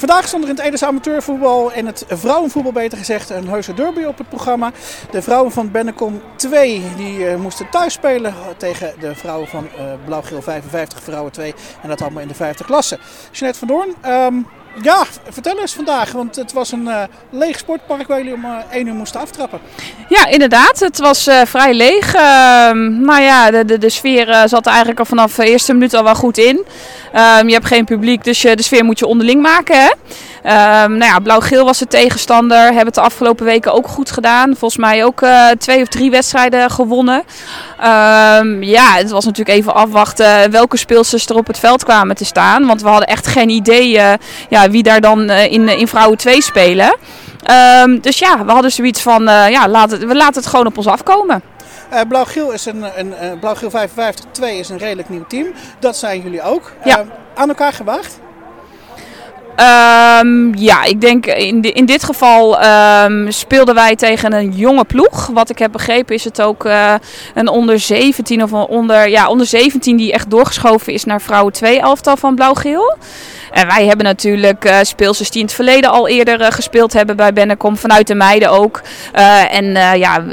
Vandaag 0.00 0.26
stond 0.26 0.42
er 0.44 0.50
in 0.50 0.56
het 0.56 0.64
Edese 0.64 0.86
amateurvoetbal 0.86 1.72
en 1.72 1.86
het 1.86 2.04
vrouwenvoetbal 2.08 2.72
beter 2.72 2.98
gezegd 2.98 3.30
een 3.30 3.48
heuse 3.48 3.74
derby 3.74 4.04
op 4.04 4.18
het 4.18 4.28
programma. 4.28 4.72
De 5.10 5.22
vrouwen 5.22 5.52
van 5.52 5.70
Bennekom 5.70 6.22
2 6.36 6.82
die, 6.96 7.18
uh, 7.18 7.34
moesten 7.34 7.70
thuis 7.70 7.92
spelen 7.92 8.34
tegen 8.56 8.94
de 9.00 9.14
vrouwen 9.14 9.48
van 9.48 9.64
uh, 9.64 9.82
Blauw-Geel 10.04 10.42
55 10.42 11.02
vrouwen 11.02 11.32
2 11.32 11.54
en 11.82 11.88
dat 11.88 12.00
allemaal 12.00 12.22
in 12.22 12.28
de 12.28 12.34
vijfde 12.34 12.64
klasse. 12.64 12.98
Jeanette 13.30 13.58
van 13.58 13.68
Doorn, 13.68 13.94
um, 14.06 14.46
ja, 14.82 15.04
vertel 15.28 15.58
eens 15.58 15.72
vandaag, 15.72 16.12
want 16.12 16.36
het 16.36 16.52
was 16.52 16.72
een 16.72 16.86
uh, 16.86 17.02
leeg 17.30 17.58
sportpark 17.58 18.08
waar 18.08 18.18
jullie 18.18 18.34
om 18.34 18.44
uh, 18.44 18.56
1 18.70 18.86
uur 18.86 18.94
moesten 18.94 19.20
aftrappen. 19.20 19.60
Ja, 20.08 20.26
inderdaad. 20.26 20.80
Het 20.80 20.98
was 20.98 21.28
uh, 21.28 21.40
vrij 21.44 21.74
leeg. 21.74 22.12
nou 23.02 23.20
ja, 23.20 23.50
de, 23.50 23.78
de, 23.78 23.90
sfeer 23.90 24.48
zat 24.48 24.66
eigenlijk 24.66 24.98
al 24.98 25.04
vanaf 25.04 25.34
de 25.34 25.50
eerste 25.50 25.72
minuut 25.72 25.94
al 25.94 26.04
wel 26.04 26.14
goed 26.14 26.38
in. 26.38 26.56
Um, 27.14 27.48
je 27.48 27.52
hebt 27.52 27.66
geen 27.66 27.84
publiek, 27.84 28.24
dus 28.24 28.42
je, 28.42 28.56
de 28.56 28.62
sfeer 28.62 28.84
moet 28.84 28.98
je 28.98 29.06
onderling 29.06 29.42
maken. 29.42 29.80
Hè? 29.80 29.90
Um, 30.44 30.96
nou 30.96 31.04
ja, 31.04 31.18
Blauw-Geel 31.18 31.64
was 31.64 31.78
de 31.78 31.86
tegenstander. 31.86 32.62
Hebben 32.62 32.86
het 32.86 32.94
de 32.94 33.00
afgelopen 33.00 33.44
weken 33.44 33.72
ook 33.72 33.88
goed 33.88 34.10
gedaan. 34.10 34.56
Volgens 34.56 34.80
mij 34.80 35.04
ook 35.04 35.20
uh, 35.22 35.48
twee 35.48 35.82
of 35.82 35.88
drie 35.88 36.10
wedstrijden 36.10 36.70
gewonnen. 36.70 37.16
Um, 37.16 38.62
ja, 38.62 38.94
het 38.94 39.10
was 39.10 39.24
natuurlijk 39.24 39.56
even 39.56 39.74
afwachten 39.74 40.50
welke 40.50 40.76
speelsters 40.76 41.26
er 41.26 41.36
op 41.36 41.46
het 41.46 41.58
veld 41.58 41.84
kwamen 41.84 42.16
te 42.16 42.24
staan. 42.24 42.66
Want 42.66 42.82
we 42.82 42.88
hadden 42.88 43.08
echt 43.08 43.26
geen 43.26 43.48
idee 43.48 43.92
uh, 43.92 44.12
ja, 44.48 44.70
wie 44.70 44.82
daar 44.82 45.00
dan 45.00 45.30
uh, 45.30 45.52
in, 45.52 45.68
in 45.68 45.88
vrouwen 45.88 46.18
2 46.18 46.42
spelen. 46.42 46.96
Um, 47.82 48.00
dus 48.00 48.18
ja, 48.18 48.44
we 48.44 48.52
hadden 48.52 48.72
zoiets 48.72 49.00
van, 49.00 49.22
ja, 49.24 49.68
laat 49.68 49.90
het, 49.90 50.04
we 50.04 50.14
laten 50.14 50.34
het 50.34 50.46
gewoon 50.46 50.66
op 50.66 50.76
ons 50.76 50.86
afkomen. 50.86 51.42
Uh, 51.92 52.00
Blauw-Geel 52.08 52.52
is 52.52 52.66
een, 52.66 52.84
een, 52.96 53.38
Blauw-Geel 53.38 53.70
55-2 53.70 53.78
is 54.42 54.68
een 54.68 54.78
redelijk 54.78 55.08
nieuw 55.08 55.26
team. 55.28 55.46
Dat 55.78 55.96
zijn 55.96 56.20
jullie 56.20 56.42
ook. 56.42 56.72
Ja. 56.84 56.98
Uh, 56.98 57.06
aan 57.34 57.48
elkaar 57.48 57.72
gewaagd? 57.72 58.18
Um, 59.60 60.54
ja, 60.54 60.84
ik 60.84 61.00
denk 61.00 61.26
in, 61.26 61.60
de, 61.60 61.72
in 61.72 61.86
dit 61.86 62.04
geval 62.04 62.64
um, 62.64 63.30
speelden 63.30 63.74
wij 63.74 63.96
tegen 63.96 64.32
een 64.32 64.52
jonge 64.52 64.84
ploeg. 64.84 65.26
Wat 65.26 65.50
ik 65.50 65.58
heb 65.58 65.72
begrepen 65.72 66.14
is 66.14 66.24
het 66.24 66.42
ook 66.42 66.64
uh, 66.64 66.94
een 67.34 67.48
onder 67.48 67.78
17 67.78 68.42
of 68.42 68.52
een 68.52 68.66
onder, 68.66 69.08
ja, 69.08 69.28
onder 69.28 69.46
17 69.46 69.96
die 69.96 70.12
echt 70.12 70.30
doorgeschoven 70.30 70.92
is 70.92 71.04
naar 71.04 71.20
vrouwen 71.20 71.52
2 71.52 71.80
elftal 71.80 72.16
van 72.16 72.34
Blauw-Geel. 72.34 72.96
En 73.50 73.66
wij 73.66 73.86
hebben 73.86 74.06
natuurlijk 74.06 74.64
uh, 74.64 74.78
speelsters 74.82 75.30
die 75.30 75.40
in 75.40 75.46
het 75.46 75.54
verleden 75.54 75.90
al 75.90 76.08
eerder 76.08 76.40
uh, 76.40 76.46
gespeeld 76.50 76.92
hebben 76.92 77.16
bij 77.16 77.32
Bennekom, 77.32 77.76
vanuit 77.76 78.06
de 78.06 78.14
meiden 78.14 78.50
ook. 78.50 78.80
En 79.50 79.64
ja, 79.98 80.24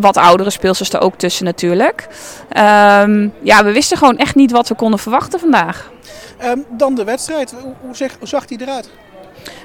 wat 0.00 0.16
oudere 0.16 0.50
speelsters 0.50 0.92
er 0.92 1.00
ook 1.00 1.16
tussen 1.16 1.44
natuurlijk. 1.44 2.06
Um, 2.48 3.32
ja, 3.42 3.64
we 3.64 3.72
wisten 3.72 3.96
gewoon 3.96 4.18
echt 4.18 4.34
niet 4.34 4.50
wat 4.50 4.68
we 4.68 4.74
konden 4.74 4.98
verwachten 4.98 5.40
vandaag. 5.40 5.92
Um, 6.44 6.64
dan 6.68 6.94
de 6.94 7.04
wedstrijd. 7.04 7.54
Hoe, 7.62 7.74
hoe, 8.18 8.28
zag 8.28 8.46
die 8.46 8.60
eruit? 8.60 8.90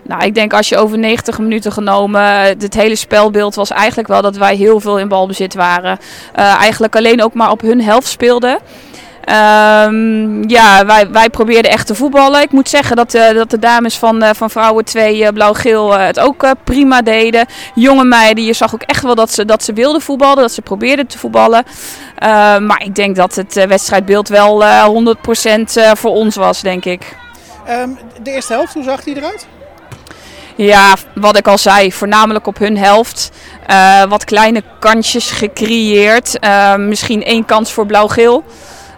Nou, 0.03 0.23
ik 0.23 0.35
denk 0.35 0.53
als 0.53 0.69
je 0.69 0.77
over 0.77 0.97
90 0.97 1.39
minuten 1.39 1.71
genomen, 1.71 2.21
het 2.21 2.73
hele 2.73 2.95
spelbeeld 2.95 3.55
was 3.55 3.69
eigenlijk 3.69 4.07
wel 4.07 4.21
dat 4.21 4.37
wij 4.37 4.55
heel 4.55 4.79
veel 4.79 4.99
in 4.99 5.07
balbezit 5.07 5.53
waren. 5.53 5.99
Uh, 6.39 6.55
eigenlijk 6.55 6.95
alleen 6.95 7.23
ook 7.23 7.33
maar 7.33 7.51
op 7.51 7.61
hun 7.61 7.81
helft 7.81 8.07
speelden. 8.07 8.59
Um, 9.29 10.49
ja, 10.49 10.85
wij, 10.85 11.09
wij 11.09 11.29
probeerden 11.29 11.71
echt 11.71 11.87
te 11.87 11.95
voetballen. 11.95 12.41
Ik 12.41 12.51
moet 12.51 12.69
zeggen 12.69 12.95
dat, 12.95 13.13
uh, 13.13 13.31
dat 13.31 13.49
de 13.49 13.59
dames 13.59 13.97
van, 13.97 14.23
uh, 14.23 14.29
van 14.33 14.49
Vrouwen 14.49 14.85
2 14.85 15.19
uh, 15.19 15.27
Blauw-Geel 15.27 15.93
het 15.93 16.19
ook 16.19 16.53
prima 16.63 17.01
deden. 17.01 17.45
Jonge 17.75 18.03
meiden, 18.03 18.43
je 18.43 18.53
zag 18.53 18.73
ook 18.73 18.81
echt 18.81 19.03
wel 19.03 19.15
dat 19.15 19.31
ze, 19.31 19.45
dat 19.45 19.63
ze 19.63 19.73
wilden 19.73 20.01
voetballen, 20.01 20.37
dat 20.37 20.51
ze 20.51 20.61
probeerden 20.61 21.07
te 21.07 21.17
voetballen. 21.17 21.63
maar 22.65 22.81
ik 22.83 22.95
denk 22.95 23.15
dat 23.15 23.35
het 23.35 23.53
wedstrijdbeeld 23.53 24.27
wel 24.27 24.63
100% 25.15 25.15
voor 25.93 26.11
ons 26.11 26.35
was, 26.35 26.61
denk 26.61 26.85
ik. 26.85 27.15
Um, 27.69 27.97
de 28.23 28.31
eerste 28.31 28.53
helft, 28.53 28.73
hoe 28.73 28.83
zag 28.83 29.03
die 29.03 29.15
eruit? 29.15 29.47
Ja, 30.55 30.95
wat 31.15 31.37
ik 31.37 31.47
al 31.47 31.57
zei, 31.57 31.93
voornamelijk 31.93 32.47
op 32.47 32.57
hun 32.57 32.77
helft. 32.77 33.31
Wat 34.09 34.23
kleine 34.23 34.63
kansjes 34.79 35.31
gecreëerd. 35.31 36.39
Misschien 36.77 37.23
één 37.23 37.45
kans 37.45 37.71
voor 37.71 37.85
blauw-geel. 37.85 38.43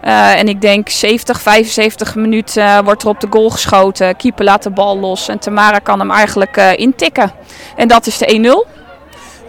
Uh, 0.05 0.39
en 0.39 0.47
ik 0.47 0.61
denk 0.61 0.89
70, 0.89 1.41
75 1.41 2.15
minuten 2.15 2.83
wordt 2.83 3.03
er 3.03 3.09
op 3.09 3.19
de 3.19 3.27
goal 3.29 3.49
geschoten. 3.49 4.15
Keeper 4.15 4.45
laat 4.45 4.63
de 4.63 4.69
bal 4.69 4.99
los 4.99 5.27
en 5.27 5.39
Tamara 5.39 5.79
kan 5.79 5.99
hem 5.99 6.11
eigenlijk 6.11 6.57
intikken. 6.75 7.31
En 7.75 7.87
dat 7.87 8.07
is 8.07 8.17
de 8.17 8.65
1-0. 8.67 8.80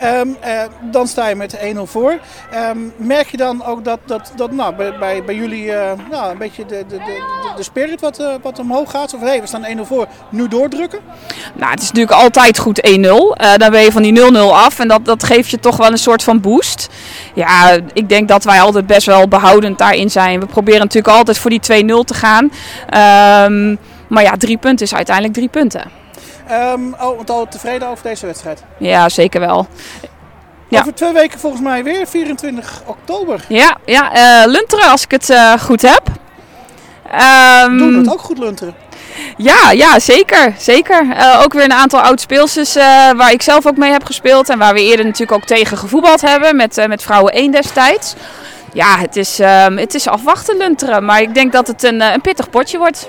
Um, 0.05 0.37
uh, 0.45 0.63
dan 0.91 1.07
sta 1.07 1.29
je 1.29 1.35
met 1.35 1.57
1-0 1.77 1.79
voor. 1.83 2.19
Um, 2.71 2.93
merk 2.97 3.31
je 3.31 3.37
dan 3.37 3.65
ook 3.65 3.85
dat, 3.85 3.99
dat, 4.07 4.33
dat 4.37 4.53
nou, 4.53 4.75
bij, 4.75 4.99
bij, 4.99 5.25
bij 5.25 5.35
jullie 5.35 5.65
uh, 5.65 5.93
nou, 6.11 6.31
een 6.31 6.39
beetje 6.39 6.67
de, 6.67 6.85
de, 6.89 6.97
de, 6.97 7.23
de 7.57 7.63
spirit 7.63 8.01
wat, 8.01 8.21
uh, 8.21 8.35
wat 8.43 8.59
omhoog 8.59 8.91
gaat? 8.91 9.15
Of 9.15 9.21
we 9.21 9.41
staan 9.45 9.67
1-0 9.79 9.81
voor, 9.81 10.07
nu 10.29 10.49
doordrukken? 10.49 10.99
Nou, 11.55 11.71
het 11.71 11.83
is 11.83 11.93
natuurlijk 11.93 12.21
altijd 12.21 12.59
goed 12.59 12.89
1-0. 12.89 12.91
dan 13.57 13.71
ben 13.71 13.83
je 13.83 13.93
van 13.93 14.03
die 14.03 14.33
0-0 14.33 14.37
af 14.37 14.79
en 14.79 14.89
dat, 14.89 15.05
dat 15.05 15.25
geeft 15.25 15.51
je 15.51 15.61
toch 15.61 15.77
wel 15.77 15.91
een 15.91 15.99
soort 15.99 16.23
van 16.23 16.41
boost. 16.41 16.89
Ja, 17.35 17.79
ik 17.93 18.09
denk 18.09 18.29
dat 18.29 18.45
wij 18.45 18.61
altijd 18.61 18.87
best 18.87 19.07
wel 19.07 19.29
behoudend 19.29 19.79
daarin 19.79 20.11
zijn. 20.11 20.41
We 20.41 20.47
proberen 20.47 20.81
natuurlijk 20.81 21.17
altijd 21.17 21.39
voor 21.39 21.51
die 21.51 21.85
2-0 21.85 22.05
te 22.05 22.15
gaan. 22.15 22.45
Um, 23.45 23.79
maar 24.09 24.23
ja, 24.23 24.37
drie 24.37 24.59
punten 24.59 24.87
is 24.87 24.95
uiteindelijk 24.95 25.35
drie 25.35 25.49
punten. 25.49 26.02
Um, 26.51 26.95
oh, 26.95 27.17
want 27.17 27.31
al 27.31 27.49
tevreden 27.49 27.89
over 27.89 28.03
deze 28.03 28.27
wedstrijd? 28.27 28.63
Ja, 28.79 29.09
zeker 29.09 29.41
wel. 29.41 29.67
Ja. 30.69 30.81
Over 30.81 30.95
twee 30.95 31.13
weken 31.13 31.41
volgens 31.41 31.63
mij 31.63 31.85
weer, 31.85 32.07
24 32.07 32.83
oktober. 32.87 33.45
Ja, 33.49 33.77
ja 33.85 34.17
uh, 34.17 34.53
Lunteren 34.53 34.91
als 34.91 35.03
ik 35.03 35.11
het 35.11 35.31
uh, 35.31 35.53
goed 35.53 35.83
heb. 35.83 36.03
Um, 37.65 37.79
Doen 37.79 37.95
het 37.95 38.13
ook 38.13 38.21
goed 38.21 38.39
Lunteren? 38.39 38.75
Ja, 39.37 39.71
ja 39.71 39.99
zeker. 39.99 40.55
zeker. 40.59 41.05
Uh, 41.05 41.41
ook 41.45 41.53
weer 41.53 41.65
een 41.65 41.73
aantal 41.73 42.01
oud-speelsters 42.01 42.75
waar 43.17 43.33
ik 43.33 43.43
zelf 43.43 43.67
ook 43.67 43.77
mee 43.77 43.91
heb 43.91 44.05
gespeeld. 44.05 44.49
En 44.49 44.59
waar 44.59 44.75
we 44.75 44.83
eerder 44.83 45.05
natuurlijk 45.05 45.33
ook 45.33 45.45
tegen 45.47 45.77
gevoetbald 45.77 46.21
hebben 46.21 46.57
met, 46.57 46.87
met 46.89 47.03
vrouwen 47.03 47.33
1 47.33 47.51
destijds. 47.51 48.15
Ja, 48.73 48.99
het 48.99 49.17
is, 49.17 49.39
um, 49.39 49.79
het 49.79 49.95
is 49.95 50.09
afwachten 50.09 50.57
Lunteren. 50.57 51.05
Maar 51.05 51.21
ik 51.21 51.35
denk 51.35 51.53
dat 51.53 51.67
het 51.67 51.83
een, 51.83 52.01
een 52.01 52.21
pittig 52.21 52.51
potje 52.51 52.79
wordt. 52.79 53.09